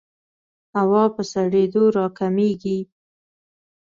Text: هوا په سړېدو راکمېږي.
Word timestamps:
هوا 0.77 1.03
په 1.15 1.21
سړېدو 1.33 1.83
راکمېږي. 1.97 2.79